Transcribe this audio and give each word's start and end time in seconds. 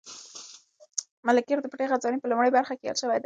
ملکیار 1.25 1.59
د 1.61 1.67
پټې 1.71 1.85
خزانې 1.91 2.19
په 2.21 2.29
لومړۍ 2.31 2.49
برخه 2.57 2.73
کې 2.77 2.85
یاد 2.87 2.97
شوی 3.01 3.11
دی. 3.17 3.19